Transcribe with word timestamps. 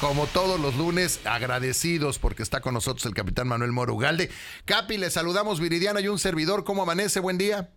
Como 0.00 0.26
todos 0.26 0.60
los 0.60 0.76
lunes, 0.76 1.20
agradecidos 1.24 2.18
porque 2.18 2.42
está 2.42 2.60
con 2.60 2.74
nosotros 2.74 3.06
el 3.06 3.14
capitán 3.14 3.48
Manuel 3.48 3.72
Moro 3.72 3.94
Ugalde. 3.94 4.30
Capi, 4.66 4.98
le 4.98 5.08
saludamos 5.08 5.58
Viridiana 5.58 6.02
y 6.02 6.08
un 6.08 6.18
servidor. 6.18 6.64
¿Cómo 6.64 6.82
amanece? 6.82 7.18
Buen 7.18 7.38
día. 7.38 7.70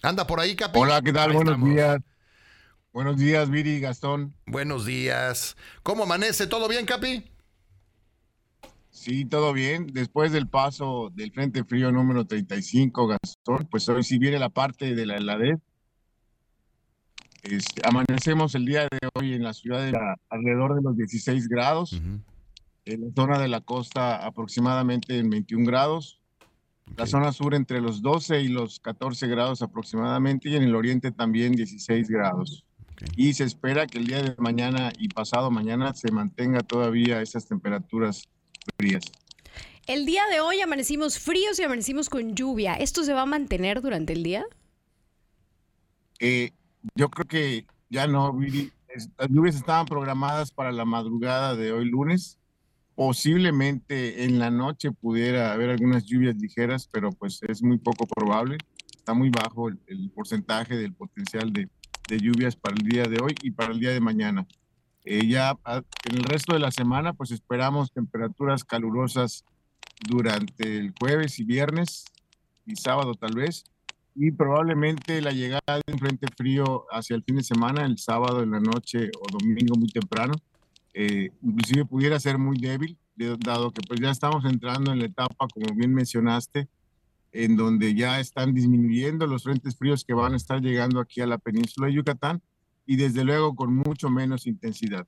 Anda 0.00 0.28
por 0.28 0.38
ahí, 0.38 0.54
Capi. 0.54 0.78
Hola, 0.78 1.02
¿qué 1.02 1.12
tal? 1.12 1.32
Buenos 1.32 1.64
días. 1.64 1.98
Buenos 2.92 3.16
días, 3.16 3.50
Viri, 3.50 3.80
Gastón. 3.80 4.36
Buenos 4.46 4.86
días. 4.86 5.56
¿Cómo 5.82 6.04
amanece? 6.04 6.46
¿Todo 6.46 6.68
bien, 6.68 6.86
Capi? 6.86 7.24
Sí, 8.90 9.24
todo 9.24 9.52
bien. 9.52 9.88
Después 9.92 10.30
del 10.30 10.46
paso 10.46 11.10
del 11.14 11.32
Frente 11.32 11.64
Frío 11.64 11.90
número 11.90 12.24
35, 12.24 13.08
Gastón, 13.08 13.66
pues 13.68 13.88
hoy 13.88 14.04
sí 14.04 14.18
viene 14.18 14.38
la 14.38 14.50
parte 14.50 14.94
de 14.94 15.04
la 15.04 15.16
heladez 15.16 15.58
este, 17.44 17.82
amanecemos 17.84 18.54
el 18.54 18.64
día 18.64 18.82
de 18.82 19.08
hoy 19.14 19.34
en 19.34 19.42
la 19.42 19.52
ciudad 19.52 19.84
de 19.84 19.96
alrededor 20.30 20.74
de 20.74 20.82
los 20.82 20.96
16 20.96 21.48
grados, 21.48 22.00
en 22.84 23.00
la 23.00 23.08
zona 23.14 23.38
de 23.38 23.48
la 23.48 23.60
costa 23.60 24.24
aproximadamente 24.24 25.18
en 25.18 25.30
21 25.30 25.66
grados, 25.66 26.20
la 26.96 27.06
zona 27.06 27.32
sur 27.32 27.54
entre 27.54 27.80
los 27.80 28.02
12 28.02 28.42
y 28.42 28.48
los 28.48 28.80
14 28.80 29.26
grados 29.26 29.62
aproximadamente 29.62 30.48
y 30.48 30.56
en 30.56 30.62
el 30.62 30.74
oriente 30.74 31.12
también 31.12 31.52
16 31.52 32.08
grados. 32.08 32.64
Y 33.16 33.34
se 33.34 33.44
espera 33.44 33.86
que 33.86 33.98
el 33.98 34.06
día 34.06 34.22
de 34.22 34.34
mañana 34.38 34.92
y 34.98 35.08
pasado 35.08 35.50
mañana 35.50 35.94
se 35.94 36.10
mantenga 36.12 36.60
todavía 36.60 37.20
esas 37.20 37.46
temperaturas 37.46 38.28
frías. 38.76 39.04
El 39.86 40.06
día 40.06 40.22
de 40.30 40.40
hoy 40.40 40.60
amanecimos 40.60 41.18
fríos 41.18 41.58
y 41.58 41.62
amanecimos 41.62 42.08
con 42.08 42.34
lluvia. 42.34 42.74
¿Esto 42.74 43.04
se 43.04 43.12
va 43.12 43.22
a 43.22 43.26
mantener 43.26 43.82
durante 43.82 44.14
el 44.14 44.22
día? 44.22 44.46
Eh, 46.20 46.52
yo 46.94 47.08
creo 47.10 47.26
que 47.26 47.66
ya 47.88 48.06
no, 48.06 48.38
Las 49.18 49.28
lluvias 49.28 49.56
estaban 49.56 49.86
programadas 49.86 50.50
para 50.50 50.72
la 50.72 50.84
madrugada 50.84 51.56
de 51.56 51.72
hoy 51.72 51.86
lunes. 51.86 52.38
Posiblemente 52.94 54.24
en 54.24 54.38
la 54.38 54.50
noche 54.50 54.92
pudiera 54.92 55.52
haber 55.52 55.70
algunas 55.70 56.04
lluvias 56.04 56.36
ligeras, 56.36 56.88
pero 56.92 57.10
pues 57.10 57.40
es 57.48 57.62
muy 57.62 57.78
poco 57.78 58.06
probable. 58.06 58.58
Está 58.94 59.14
muy 59.14 59.30
bajo 59.30 59.68
el, 59.68 60.10
porcentaje 60.14 60.76
del 60.76 60.92
potencial 60.92 61.52
de, 61.52 61.68
lluvias 62.08 62.54
para 62.54 62.76
el 62.76 62.82
día 62.82 63.04
de 63.04 63.20
hoy 63.20 63.34
y 63.42 63.50
para 63.50 63.72
el 63.72 63.80
día 63.80 63.90
de 63.90 64.00
mañana. 64.00 64.46
Eh, 65.04 65.26
ya 65.26 65.58
en 66.04 66.16
el 66.16 66.24
resto 66.24 66.54
de 66.54 66.60
la 66.60 66.70
semana, 66.70 67.12
pues 67.12 67.30
esperamos 67.30 67.92
temperaturas 67.92 68.64
calurosas 68.64 69.44
durante 70.08 70.78
el 70.78 70.94
jueves 70.98 71.38
y 71.40 71.44
viernes 71.44 72.04
y 72.64 72.76
sábado 72.76 73.14
tal 73.14 73.34
vez 73.34 73.64
y 74.14 74.30
probablemente 74.30 75.20
la 75.20 75.32
llegada 75.32 75.80
de 75.84 75.92
un 75.92 75.98
frente 75.98 76.26
frío 76.36 76.86
hacia 76.90 77.16
el 77.16 77.24
fin 77.24 77.36
de 77.36 77.42
semana, 77.42 77.84
el 77.84 77.98
sábado 77.98 78.42
en 78.42 78.52
la 78.52 78.60
noche 78.60 79.10
o 79.20 79.38
domingo 79.38 79.74
muy 79.76 79.88
temprano, 79.88 80.34
eh, 80.92 81.30
inclusive 81.42 81.84
pudiera 81.84 82.20
ser 82.20 82.38
muy 82.38 82.56
débil, 82.58 82.96
dado 83.16 83.72
que 83.72 83.80
pues 83.86 84.00
ya 84.00 84.10
estamos 84.10 84.44
entrando 84.44 84.92
en 84.92 85.00
la 85.00 85.06
etapa, 85.06 85.46
como 85.52 85.74
bien 85.74 85.92
mencionaste, 85.92 86.68
en 87.32 87.56
donde 87.56 87.94
ya 87.94 88.20
están 88.20 88.54
disminuyendo 88.54 89.26
los 89.26 89.42
frentes 89.42 89.76
fríos 89.76 90.04
que 90.04 90.14
van 90.14 90.34
a 90.34 90.36
estar 90.36 90.60
llegando 90.60 91.00
aquí 91.00 91.20
a 91.20 91.26
la 91.26 91.38
península 91.38 91.88
de 91.88 91.94
Yucatán 91.94 92.40
y 92.86 92.96
desde 92.96 93.24
luego 93.24 93.56
con 93.56 93.74
mucho 93.74 94.08
menos 94.08 94.46
intensidad. 94.46 95.06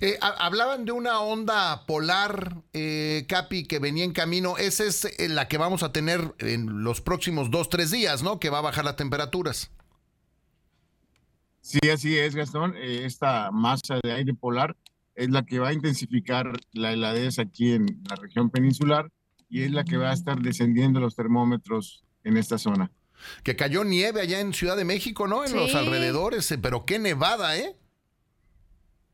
Eh, 0.00 0.18
hablaban 0.20 0.84
de 0.84 0.92
una 0.92 1.20
onda 1.20 1.86
polar, 1.86 2.62
eh, 2.72 3.24
Capi, 3.28 3.64
que 3.64 3.78
venía 3.78 4.04
en 4.04 4.12
camino. 4.12 4.56
Esa 4.56 4.84
es 4.84 5.04
eh, 5.04 5.28
la 5.28 5.48
que 5.48 5.58
vamos 5.58 5.82
a 5.82 5.92
tener 5.92 6.34
en 6.38 6.84
los 6.84 7.00
próximos 7.00 7.50
dos, 7.50 7.68
tres 7.68 7.90
días, 7.90 8.22
¿no? 8.22 8.38
Que 8.40 8.50
va 8.50 8.58
a 8.58 8.62
bajar 8.62 8.84
las 8.84 8.96
temperaturas. 8.96 9.70
Sí, 11.60 11.80
así 11.92 12.16
es, 12.16 12.34
Gastón. 12.36 12.76
esta 12.76 13.50
masa 13.50 13.98
de 14.02 14.12
aire 14.12 14.34
polar 14.34 14.76
es 15.16 15.30
la 15.30 15.44
que 15.44 15.58
va 15.58 15.68
a 15.68 15.72
intensificar 15.72 16.52
la 16.72 16.92
heladez 16.92 17.38
aquí 17.38 17.72
en 17.72 18.02
la 18.08 18.16
región 18.16 18.50
peninsular 18.50 19.10
y 19.48 19.62
es 19.62 19.72
la 19.72 19.84
que 19.84 19.96
va 19.96 20.10
a 20.10 20.14
estar 20.14 20.38
descendiendo 20.40 21.00
los 21.00 21.16
termómetros 21.16 22.04
en 22.22 22.36
esta 22.36 22.58
zona. 22.58 22.92
Que 23.42 23.56
cayó 23.56 23.82
nieve 23.82 24.20
allá 24.20 24.40
en 24.40 24.52
Ciudad 24.52 24.76
de 24.76 24.84
México, 24.84 25.26
¿no? 25.26 25.44
En 25.44 25.56
los 25.56 25.74
alrededores, 25.74 26.54
pero 26.60 26.84
qué 26.84 26.98
nevada, 26.98 27.56
¿eh? 27.56 27.74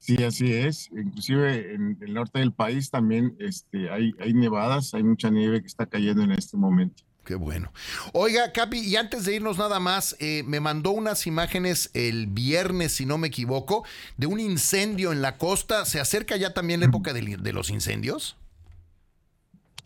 Sí, 0.03 0.17
así 0.25 0.53
es. 0.53 0.91
Inclusive 0.91 1.75
en 1.75 1.97
el 2.01 2.13
norte 2.13 2.41
del 2.41 2.53
país 2.53 2.91
también 2.91 3.37
este, 3.39 3.89
hay, 3.89 4.13
hay 4.19 4.35
nevadas, 4.35 4.95
hay 4.95 5.05
mucha 5.05 5.31
nieve 5.31 5.61
que 5.61 5.69
está 5.69 5.87
cayendo 5.87 6.25
en 6.25 6.33
este 6.33 6.57
momento. 6.57 7.05
Qué 7.25 7.37
bueno. 7.37 7.73
Oiga, 8.13 8.51
Capi, 8.51 8.81
y 8.81 8.97
antes 8.97 9.25
de 9.25 9.37
irnos 9.37 9.59
nada 9.59 9.79
más, 9.79 10.17
eh, 10.19 10.43
me 10.45 10.59
mandó 10.59 10.91
unas 10.91 11.29
imágenes 11.29 11.89
el 11.95 12.27
viernes, 12.27 12.91
si 12.91 13.07
no 13.07 13.17
me 13.17 13.29
equivoco, 13.29 13.85
de 14.17 14.27
un 14.27 14.41
incendio 14.41 15.13
en 15.13 15.23
la 15.23 15.39
costa. 15.39 15.85
¿Se 15.85 16.01
acerca 16.01 16.37
ya 16.37 16.53
también 16.53 16.81
la 16.81 16.87
época 16.87 17.13
de, 17.13 17.37
de 17.37 17.53
los 17.53 17.71
incendios? 17.71 18.37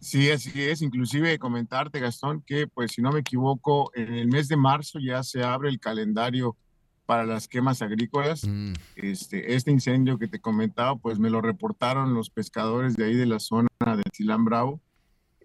Sí, 0.00 0.30
así 0.30 0.62
es. 0.62 0.80
Inclusive 0.80 1.38
comentarte, 1.38 2.00
Gastón, 2.00 2.40
que 2.40 2.66
pues 2.66 2.92
si 2.92 3.02
no 3.02 3.12
me 3.12 3.20
equivoco, 3.20 3.90
en 3.94 4.14
el 4.14 4.28
mes 4.28 4.48
de 4.48 4.56
marzo 4.56 4.98
ya 4.98 5.22
se 5.22 5.44
abre 5.44 5.68
el 5.68 5.78
calendario 5.78 6.56
para 7.06 7.24
las 7.24 7.48
quemas 7.48 7.80
agrícolas. 7.82 8.44
Mm. 8.46 8.72
Este, 8.96 9.54
este 9.54 9.70
incendio 9.70 10.18
que 10.18 10.28
te 10.28 10.40
comentaba, 10.40 10.96
pues 10.96 11.18
me 11.18 11.30
lo 11.30 11.40
reportaron 11.40 12.14
los 12.14 12.30
pescadores 12.30 12.96
de 12.96 13.04
ahí 13.04 13.14
de 13.14 13.26
la 13.26 13.38
zona 13.38 13.68
de 13.80 14.02
Tilán 14.12 14.44
Bravo, 14.44 14.80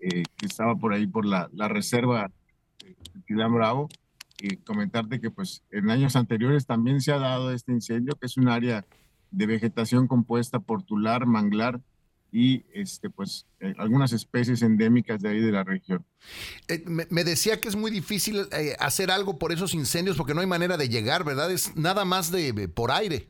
eh, 0.01 0.23
que 0.35 0.45
estaba 0.45 0.75
por 0.75 0.93
ahí 0.93 1.07
por 1.07 1.25
la, 1.25 1.49
la 1.53 1.67
reserva 1.67 2.31
de 2.83 3.21
Tilán 3.25 3.53
Bravo. 3.53 3.87
Y 4.43 4.57
comentarte 4.57 5.21
que 5.21 5.29
pues 5.29 5.63
en 5.69 5.91
años 5.91 6.15
anteriores 6.15 6.65
también 6.65 6.99
se 6.99 7.11
ha 7.11 7.19
dado 7.19 7.51
este 7.51 7.71
incendio, 7.71 8.15
que 8.15 8.25
es 8.25 8.37
un 8.37 8.47
área 8.47 8.83
de 9.29 9.45
vegetación 9.45 10.07
compuesta 10.07 10.59
por 10.59 10.81
tular, 10.81 11.27
manglar 11.27 11.79
y 12.31 12.63
este, 12.73 13.09
pues, 13.09 13.45
eh, 13.59 13.73
algunas 13.77 14.13
especies 14.13 14.61
endémicas 14.61 15.21
de 15.21 15.29
ahí 15.29 15.41
de 15.41 15.51
la 15.51 15.63
región. 15.63 16.05
Eh, 16.69 16.83
me, 16.87 17.23
decía 17.23 17.59
que 17.59 17.67
es 17.67 17.75
muy 17.75 17.91
difícil 17.91 18.47
eh, 18.53 18.75
hacer 18.79 19.11
algo 19.11 19.37
por 19.37 19.51
esos 19.51 19.73
incendios 19.73 20.15
porque 20.15 20.33
no 20.33 20.39
hay 20.39 20.47
manera 20.47 20.77
de 20.77 20.87
llegar, 20.87 21.25
¿verdad? 21.25 21.51
Es 21.51 21.75
nada 21.75 22.05
más 22.05 22.31
de, 22.31 22.69
por 22.69 22.91
aire. 22.91 23.27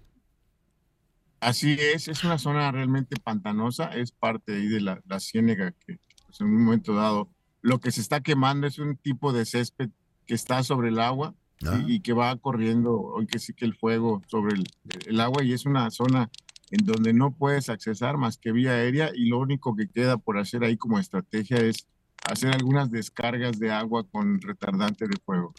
Así 1.39 1.75
es, 1.79 2.07
es 2.07 2.23
una 2.23 2.38
zona 2.38 2.72
realmente 2.72 3.16
pantanosa, 3.19 3.85
es 3.95 4.12
parte 4.12 4.53
ahí 4.53 4.67
de 4.67 4.81
la, 4.81 5.01
ciénega 5.19 5.72
que 5.72 5.97
pues, 6.28 6.39
en 6.39 6.47
un 6.47 6.66
momento 6.66 6.94
dado 6.94 7.28
lo 7.63 7.79
que 7.79 7.91
se 7.91 8.01
está 8.01 8.22
quemando 8.22 8.68
es 8.68 8.78
un 8.78 8.95
tipo 8.97 9.33
de 9.33 9.45
césped 9.45 9.89
que 10.28 10.35
está 10.35 10.63
sobre 10.63 10.89
el 10.89 11.00
agua 11.00 11.33
ah. 11.66 11.83
y, 11.88 12.01
que 12.01 12.13
va 12.13 12.35
corriendo, 12.38 13.00
hoy 13.00 13.25
que 13.25 13.39
sí 13.39 13.53
que 13.53 13.66
el 13.66 13.75
fuego 13.75 14.22
sobre 14.28 14.53
el, 14.53 14.63
el 15.07 15.19
agua 15.19 15.44
y 15.44 15.53
es 15.53 15.66
una 15.66 15.89
zona 15.89 16.29
en 16.71 16.85
donde 16.85 17.13
no 17.13 17.31
puedes 17.31 17.69
accesar 17.69 18.17
más 18.17 18.37
que 18.37 18.51
vía 18.51 18.71
aérea 18.71 19.11
y 19.13 19.27
lo 19.27 19.39
único 19.39 19.75
que 19.75 19.87
queda 19.87 20.17
por 20.17 20.37
hacer 20.37 20.63
ahí 20.63 20.77
como 20.77 20.99
estrategia 20.99 21.57
es 21.57 21.87
hacer 22.29 22.53
algunas 22.53 22.89
descargas 22.89 23.59
de 23.59 23.71
agua 23.71 24.05
con 24.09 24.39
retardante 24.41 25.07
de 25.07 25.17
fuego. 25.25 25.53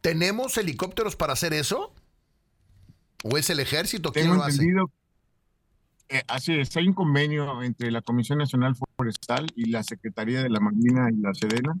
¿Tenemos 0.00 0.56
helicópteros 0.58 1.16
para 1.16 1.32
hacer 1.32 1.52
eso? 1.52 1.92
¿O 3.24 3.38
es 3.38 3.48
el 3.50 3.60
ejército 3.60 4.12
quien 4.12 4.34
lo 4.34 4.42
hace? 4.42 4.64
Eh, 6.08 6.22
así 6.28 6.52
es, 6.52 6.76
hay 6.76 6.86
un 6.86 6.94
convenio 6.94 7.62
entre 7.62 7.90
la 7.90 8.00
Comisión 8.00 8.38
Nacional 8.38 8.76
Forestal 8.96 9.46
y 9.56 9.70
la 9.70 9.82
Secretaría 9.82 10.42
de 10.42 10.50
la 10.50 10.60
Marina 10.60 11.08
y 11.10 11.16
la 11.16 11.34
Sedena 11.34 11.74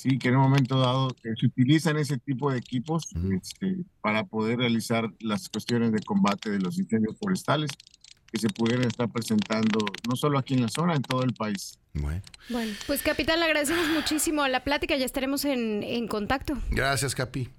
Sí, 0.00 0.18
que 0.18 0.28
en 0.28 0.36
un 0.36 0.44
momento 0.44 0.80
dado 0.80 1.14
eh, 1.24 1.34
se 1.38 1.44
utilizan 1.44 1.98
ese 1.98 2.16
tipo 2.16 2.50
de 2.50 2.56
equipos 2.56 3.04
este, 3.36 3.76
para 4.00 4.24
poder 4.24 4.60
realizar 4.60 5.10
las 5.20 5.50
cuestiones 5.50 5.92
de 5.92 6.00
combate 6.00 6.48
de 6.48 6.58
los 6.58 6.78
incendios 6.78 7.18
forestales 7.18 7.70
que 8.32 8.38
se 8.38 8.48
pudieran 8.48 8.86
estar 8.86 9.10
presentando 9.10 9.84
no 10.08 10.16
solo 10.16 10.38
aquí 10.38 10.54
en 10.54 10.62
la 10.62 10.68
zona, 10.68 10.94
en 10.94 11.02
todo 11.02 11.22
el 11.22 11.34
país. 11.34 11.78
Bueno, 11.92 12.22
bueno 12.48 12.72
pues 12.86 13.02
capitán, 13.02 13.40
le 13.40 13.44
agradecemos 13.44 13.90
muchísimo 13.90 14.48
la 14.48 14.64
plática, 14.64 14.96
ya 14.96 15.04
estaremos 15.04 15.44
en, 15.44 15.82
en 15.82 16.08
contacto. 16.08 16.56
Gracias, 16.70 17.14
Capi. 17.14 17.50